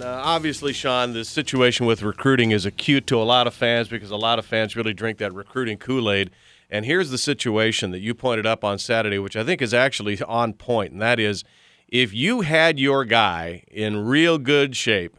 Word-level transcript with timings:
Uh, 0.00 0.06
obviously, 0.06 0.72
Sean, 0.72 1.12
the 1.12 1.22
situation 1.22 1.84
with 1.84 2.02
recruiting 2.02 2.50
is 2.50 2.64
acute 2.64 3.06
to 3.06 3.20
a 3.20 3.24
lot 3.24 3.46
of 3.46 3.52
fans 3.52 3.88
because 3.88 4.10
a 4.10 4.16
lot 4.16 4.38
of 4.38 4.46
fans 4.46 4.74
really 4.74 4.94
drink 4.94 5.18
that 5.18 5.34
recruiting 5.34 5.76
Kool 5.76 6.10
Aid. 6.10 6.30
And 6.70 6.86
here's 6.86 7.10
the 7.10 7.18
situation 7.18 7.90
that 7.90 8.00
you 8.00 8.14
pointed 8.14 8.46
up 8.46 8.64
on 8.64 8.78
Saturday, 8.78 9.18
which 9.18 9.36
I 9.36 9.44
think 9.44 9.60
is 9.60 9.74
actually 9.74 10.18
on 10.22 10.54
point, 10.54 10.92
and 10.92 11.02
that 11.02 11.20
is 11.20 11.44
if 11.88 12.14
you 12.14 12.40
had 12.40 12.80
your 12.80 13.04
guy 13.04 13.64
in 13.70 14.06
real 14.06 14.38
good 14.38 14.74
shape, 14.74 15.18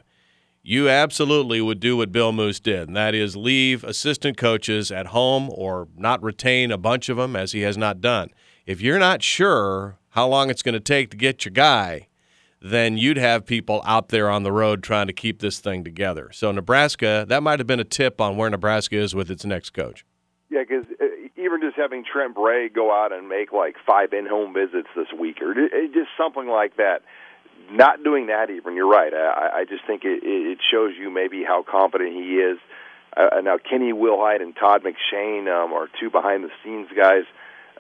you 0.63 0.89
absolutely 0.89 1.61
would 1.61 1.79
do 1.79 1.95
what 1.95 2.11
Bill 2.11 2.31
Moos 2.31 2.59
did, 2.59 2.87
and 2.87 2.97
that 2.97 3.13
is 3.13 3.35
leave 3.35 3.83
assistant 3.83 4.37
coaches 4.37 4.91
at 4.91 5.07
home 5.07 5.51
or 5.51 5.87
not 5.95 6.23
retain 6.23 6.71
a 6.71 6.79
bunch 6.79 7.09
of 7.09 7.17
them, 7.17 7.35
as 7.35 7.51
he 7.51 7.61
has 7.61 7.77
not 7.77 8.01
done. 8.01 8.31
If 8.65 8.81
you're 8.81 8.97
not 8.97 9.21
sure 9.21 9.99
how 10.09 10.27
long 10.27 10.49
it's 10.49 10.63
going 10.63 10.73
to 10.73 10.79
take 10.79 11.11
to 11.11 11.17
get 11.17 11.45
your 11.45 11.51
guy, 11.51 12.07
then 12.63 12.97
you'd 12.97 13.17
have 13.17 13.45
people 13.45 13.81
out 13.85 14.07
there 14.07 14.29
on 14.29 14.43
the 14.43 14.51
road 14.51 14.81
trying 14.81 15.07
to 15.07 15.13
keep 15.13 15.39
this 15.39 15.59
thing 15.59 15.83
together. 15.83 16.29
So, 16.31 16.49
Nebraska, 16.51 17.25
that 17.27 17.43
might 17.43 17.59
have 17.59 17.67
been 17.67 17.81
a 17.81 17.85
tip 17.85 18.21
on 18.21 18.37
where 18.37 18.49
Nebraska 18.49 18.95
is 18.95 19.13
with 19.13 19.29
its 19.29 19.43
next 19.43 19.71
coach. 19.71 20.05
Yeah, 20.49 20.61
because 20.61 20.85
uh, 21.01 21.05
even 21.35 21.59
just 21.61 21.75
having 21.75 22.05
Trent 22.09 22.35
Bray 22.35 22.69
go 22.69 22.89
out 22.89 23.11
and 23.11 23.27
make 23.27 23.51
like 23.51 23.75
five 23.85 24.13
in-home 24.13 24.53
visits 24.53 24.87
this 24.95 25.07
week, 25.19 25.41
or 25.41 25.53
just 25.53 26.09
something 26.17 26.47
like 26.47 26.77
that. 26.77 27.01
Not 27.69 28.03
doing 28.03 28.27
that, 28.27 28.49
even 28.49 28.75
you're 28.75 28.89
right. 28.89 29.13
I, 29.13 29.61
I 29.61 29.65
just 29.65 29.85
think 29.85 30.03
it, 30.03 30.21
it 30.23 30.59
shows 30.71 30.93
you 30.97 31.09
maybe 31.09 31.43
how 31.45 31.63
confident 31.69 32.13
he 32.13 32.35
is. 32.35 32.59
Uh, 33.15 33.41
now, 33.41 33.57
Kenny 33.57 33.93
Wilhite 33.93 34.41
and 34.41 34.55
Todd 34.55 34.83
McShane 34.83 35.47
um, 35.47 35.71
are 35.71 35.87
two 35.99 36.09
behind-the-scenes 36.09 36.89
guys 36.95 37.23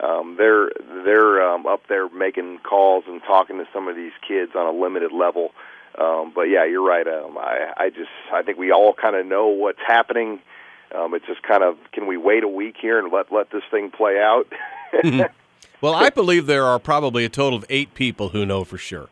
um, 0.01 0.35
they're 0.37 0.69
they're 1.05 1.47
up 1.73 1.87
there 1.89 2.07
making 2.09 2.59
calls 2.59 3.03
and 3.07 3.21
talking 3.23 3.57
to 3.57 3.67
some 3.73 3.87
of 3.87 3.95
these 3.95 4.13
kids 4.27 4.51
on 4.55 4.65
a 4.65 4.77
limited 4.77 5.11
level. 5.11 5.51
Um, 5.99 6.31
but 6.33 6.43
yeah, 6.43 6.65
you're 6.65 6.85
right. 6.85 7.07
Um, 7.07 7.37
I 7.37 7.73
I 7.77 7.89
just 7.89 8.09
I 8.31 8.41
think 8.43 8.57
we 8.57 8.71
all 8.71 8.93
kind 8.93 9.15
of 9.15 9.25
know 9.25 9.47
what's 9.47 9.81
happening. 9.85 10.39
Um, 10.95 11.13
it's 11.13 11.25
just 11.25 11.43
kind 11.43 11.63
of 11.63 11.77
can 11.91 12.07
we 12.07 12.17
wait 12.17 12.43
a 12.43 12.47
week 12.47 12.75
here 12.79 12.99
and 12.99 13.11
let 13.11 13.31
let 13.31 13.51
this 13.51 13.63
thing 13.69 13.91
play 13.91 14.19
out? 14.19 14.45
mm-hmm. 14.93 15.21
Well, 15.81 15.95
I 15.95 16.11
believe 16.11 16.45
there 16.45 16.63
are 16.63 16.79
probably 16.79 17.25
a 17.25 17.29
total 17.29 17.59
of 17.59 17.65
eight 17.69 17.93
people 17.93 18.29
who 18.29 18.45
know 18.45 18.63
for 18.63 18.77
sure. 18.77 19.09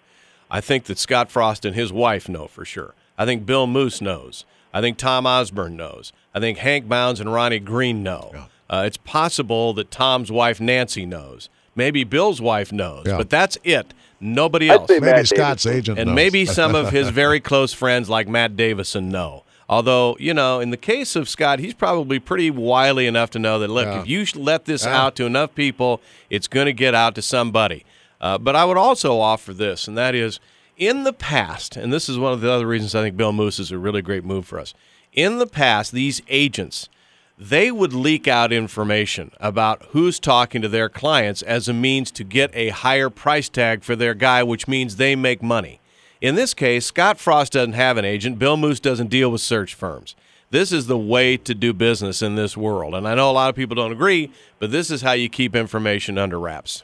I 0.50 0.62
think 0.62 0.86
that 0.86 0.98
Scott 0.98 1.30
Frost 1.30 1.66
and 1.66 1.76
his 1.76 1.92
wife 1.92 2.30
know 2.30 2.48
for 2.48 2.64
sure. 2.64 2.94
I 3.18 3.26
think 3.26 3.46
Bill 3.46 3.68
Moos 3.68 4.00
knows. 4.02 4.46
I 4.74 4.80
think 4.80 4.98
Tom 4.98 5.28
Osborne 5.28 5.76
knows. 5.76 6.14
I 6.34 6.40
think 6.40 6.60
Hank 6.60 6.88
Bounds 6.88 7.20
and 7.20 7.34
Ronnie 7.34 7.60
Green 7.60 8.04
know. 8.04 8.32
Yeah. 8.34 8.46
Uh, 8.70 8.84
it's 8.86 8.96
possible 8.96 9.74
that 9.74 9.92
Tom's 9.92 10.32
wife 10.32 10.62
Nancy 10.62 11.06
knows. 11.06 11.50
Maybe 11.76 12.04
Bill's 12.04 12.42
wife 12.42 12.72
knows, 12.72 13.06
yeah. 13.06 13.18
but 13.18 13.30
that's 13.30 13.58
it. 13.64 13.94
Nobody 14.20 14.70
else. 14.70 14.90
Maybe 14.90 15.06
Matt 15.06 15.28
Scott's 15.28 15.64
Davison. 15.64 15.78
agent, 15.78 16.00
and 16.00 16.08
knows. 16.08 16.16
maybe 16.16 16.46
some 16.46 16.76
of 16.76 16.92
his 16.92 17.10
very 17.24 17.40
close 17.40 17.74
friends 17.74 18.10
like 18.10 18.28
Matt 18.28 18.56
Davison 18.56 19.10
know. 19.10 19.44
Although, 19.70 20.18
you 20.20 20.34
know, 20.34 20.60
in 20.60 20.70
the 20.70 20.78
case 20.78 21.16
of 21.16 21.30
Scott, 21.30 21.60
he's 21.60 21.74
probably 21.74 22.20
pretty 22.20 22.52
wily 22.52 23.08
enough 23.08 23.30
to 23.32 23.40
know 23.40 23.58
that, 23.60 23.70
look, 23.70 23.86
yeah. 23.86 24.02
if 24.02 24.08
you 24.08 24.26
let 24.36 24.66
this 24.66 24.84
yeah. 24.84 25.02
out 25.02 25.16
to 25.16 25.26
enough 25.26 25.56
people, 25.56 26.02
it's 26.30 26.48
going 26.50 26.66
to 26.66 26.74
get 26.74 26.94
out 26.94 27.16
to 27.16 27.22
somebody. 27.22 27.86
Uh, 28.20 28.38
but 28.38 28.54
I 28.54 28.66
would 28.66 28.76
also 28.76 29.18
offer 29.18 29.54
this, 29.54 29.88
and 29.88 29.98
that 29.98 30.14
is 30.14 30.42
in 30.76 31.04
the 31.04 31.14
past, 31.14 31.78
and 31.78 31.92
this 31.92 32.10
is 32.10 32.20
one 32.20 32.34
of 32.34 32.42
the 32.42 32.52
other 32.52 32.68
reasons 32.68 32.94
I 32.94 33.02
think 33.02 33.16
Bill 33.16 33.32
Moos 33.32 33.60
is 33.60 33.72
a 33.72 33.78
really 33.78 34.02
great 34.02 34.26
move 34.26 34.46
for 34.46 34.60
us. 34.60 34.74
In 35.14 35.38
the 35.38 35.48
past, 35.48 35.94
these 35.94 36.22
agents– 36.28 36.90
they 37.42 37.72
would 37.72 37.92
leak 37.92 38.28
out 38.28 38.54
information 38.54 39.32
about 39.40 39.82
who's 39.90 40.20
talking 40.20 40.62
to 40.62 40.70
their 40.70 40.88
clients 40.88 41.42
as 41.42 41.68
a 41.68 41.74
means 41.74 42.12
to 42.12 42.24
get 42.24 42.52
a 42.54 42.70
higher 42.70 43.10
price 43.10 43.50
tag 43.50 43.84
for 43.84 43.96
their 43.96 44.14
guy, 44.14 44.44
which 44.44 44.68
means 44.68 44.96
they 44.96 45.16
make 45.16 45.42
money. 45.42 45.80
In 46.22 46.36
this 46.36 46.54
case, 46.54 46.86
Scott 46.86 47.20
Frost 47.20 47.54
doesn't 47.54 47.74
have 47.74 47.98
an 47.98 48.06
agent. 48.06 48.38
Bill 48.38 48.58
Moos 48.58 48.80
doesn't 48.80 49.10
deal 49.10 49.32
with 49.32 49.42
search 49.42 49.74
firms. 49.74 50.16
This 50.52 50.72
is 50.72 50.86
the 50.86 51.00
way 51.00 51.36
to 51.38 51.56
do 51.56 51.74
business 51.74 52.22
in 52.22 52.36
this 52.36 52.56
world. 52.56 52.94
And 52.94 53.08
I 53.08 53.16
know 53.16 53.32
a 53.32 53.34
lot 53.34 53.50
of 53.50 53.56
people 53.56 53.76
don't 53.76 53.92
agree, 53.92 54.30
but 54.60 54.70
this 54.70 54.92
is 54.92 55.02
how 55.02 55.14
you 55.14 55.28
keep 55.28 55.56
information 55.56 56.20
under 56.20 56.40
wraps. 56.40 56.84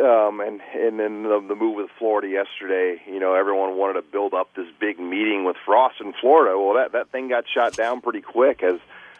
Um, 0.00 0.40
and 0.40 0.60
and 0.74 0.98
then 0.98 1.22
the, 1.22 1.44
the 1.48 1.54
move 1.54 1.76
with 1.76 1.90
Florida 1.98 2.28
yesterday. 2.28 3.00
You 3.06 3.20
know, 3.20 3.34
everyone 3.34 3.76
wanted 3.76 3.94
to 3.94 4.02
build 4.02 4.34
up 4.34 4.54
this 4.54 4.66
big 4.78 4.98
meeting 4.98 5.44
with 5.44 5.56
Frost 5.64 6.00
in 6.00 6.12
Florida. 6.20 6.58
Well, 6.58 6.74
that 6.74 6.92
that 6.92 7.10
thing 7.10 7.28
got 7.28 7.44
shot 7.48 7.74
down 7.74 8.00
pretty 8.00 8.20
quick, 8.20 8.62
as 8.62 8.78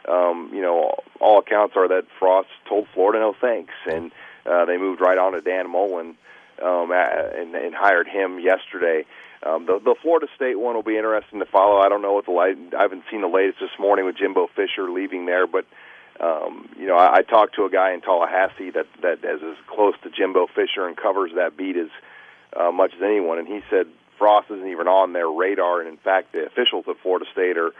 um, 0.09 0.51
you 0.53 0.63
know, 0.63 0.95
all 1.21 1.39
accounts 1.39 1.77
are 1.77 1.89
that 1.89 2.05
Frost 2.19 2.49
told 2.69 2.87
Florida 2.95 3.21
no 3.21 3.35
thanks, 3.41 3.75
and 3.91 4.13
uh, 4.45 4.65
they 4.65 4.77
moved 4.77 5.01
right 5.01 5.19
on 5.19 5.33
to 5.33 5.41
Dan 5.41 5.71
Mullen 5.71 6.17
um, 6.63 6.93
and, 6.93 7.55
and 7.55 7.75
hired 7.75 8.09
him 8.09 8.39
yesterday. 8.39 9.05
Um, 9.43 9.67
the, 9.67 9.79
the 9.79 9.95
Florida 10.01 10.27
State 10.35 10.59
one 10.59 10.75
will 10.75 10.83
be 10.83 10.97
interesting 10.97 11.41
to 11.41 11.47
follow. 11.47 11.79
I 11.79 11.89
don't 11.89 12.03
know 12.03 12.15
what 12.15 12.25
the 12.25 12.33
light. 12.33 12.57
I 12.77 12.83
haven't 12.83 13.05
seen 13.11 13.21
the 13.21 13.29
latest 13.29 13.61
this 13.61 13.71
morning 13.79 14.05
with 14.05 14.17
Jimbo 14.17 14.49
Fisher 14.55 14.91
leaving 14.91 15.27
there, 15.27 15.47
but 15.47 15.67
um, 16.21 16.69
you 16.79 16.87
know, 16.87 16.97
I, 16.97 17.17
I 17.17 17.23
talked 17.23 17.55
to 17.57 17.65
a 17.65 17.71
guy 17.71 17.93
in 17.93 18.01
Tallahassee 18.01 18.71
that 18.71 18.87
that 19.03 19.25
is 19.25 19.43
as 19.43 19.57
close 19.67 19.95
to 20.03 20.11
Jimbo 20.11 20.47
Fisher 20.49 20.87
and 20.87 20.97
covers 20.97 21.33
that 21.35 21.57
beat 21.57 21.77
as 21.77 21.89
uh, 22.57 22.71
much 22.71 22.95
as 22.95 23.03
anyone, 23.03 23.39
and 23.39 23.47
he 23.47 23.61
said 23.71 23.87
Frost 24.19 24.51
isn't 24.51 24.69
even 24.69 24.89
on 24.89 25.13
their 25.13 25.29
radar, 25.29 25.81
and 25.81 25.89
in 25.89 25.97
fact, 25.97 26.33
the 26.33 26.47
officials 26.47 26.87
at 26.89 26.97
Florida 27.03 27.27
State 27.33 27.59
are 27.59 27.73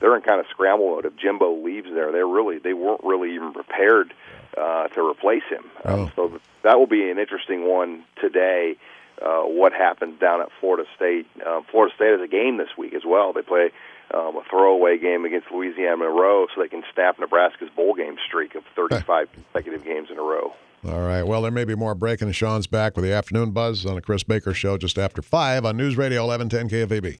they're 0.00 0.16
in 0.16 0.22
kind 0.22 0.40
of 0.40 0.46
scramble 0.48 0.94
mode. 0.94 1.04
If 1.04 1.16
Jimbo 1.16 1.62
leaves 1.62 1.88
there, 1.92 2.12
they're 2.12 2.26
really 2.26 2.58
they 2.58 2.74
weren't 2.74 3.04
really 3.04 3.34
even 3.34 3.52
prepared 3.52 4.14
uh, 4.56 4.88
to 4.88 5.06
replace 5.06 5.44
him. 5.48 5.64
Um, 5.84 6.00
oh. 6.00 6.10
So 6.16 6.40
that 6.62 6.78
will 6.78 6.86
be 6.86 7.10
an 7.10 7.18
interesting 7.18 7.68
one 7.68 8.04
today. 8.20 8.76
Uh, 9.24 9.42
what 9.42 9.72
happens 9.72 10.18
down 10.18 10.40
at 10.40 10.48
Florida 10.60 10.88
State? 10.96 11.26
Uh, 11.44 11.60
Florida 11.70 11.94
State 11.94 12.12
has 12.12 12.20
a 12.22 12.28
game 12.28 12.56
this 12.56 12.70
week 12.78 12.94
as 12.94 13.02
well. 13.06 13.32
They 13.32 13.42
play 13.42 13.70
um, 14.14 14.36
a 14.36 14.42
throwaway 14.48 14.98
game 14.98 15.24
against 15.24 15.50
Louisiana 15.52 15.98
Monroe 15.98 16.46
so 16.54 16.62
they 16.62 16.68
can 16.68 16.82
snap 16.94 17.18
Nebraska's 17.18 17.68
bowl 17.76 17.94
game 17.94 18.16
streak 18.26 18.54
of 18.54 18.64
35 18.74 19.28
consecutive 19.32 19.84
games 19.84 20.08
in 20.10 20.18
a 20.18 20.22
row. 20.22 20.52
All 20.86 21.00
right. 21.00 21.22
Well, 21.22 21.42
there 21.42 21.50
may 21.50 21.66
be 21.66 21.74
more 21.74 21.94
breaking. 21.94 22.32
Sean's 22.32 22.66
back 22.66 22.96
with 22.96 23.04
the 23.04 23.12
afternoon 23.12 23.50
buzz 23.50 23.84
on 23.84 23.96
the 23.96 24.00
Chris 24.00 24.22
Baker 24.22 24.54
Show 24.54 24.78
just 24.78 24.98
after 24.98 25.20
5 25.20 25.66
on 25.66 25.76
News 25.76 25.96
Radio 25.96 26.26
1110 26.26 26.88
KFAB. 26.88 27.18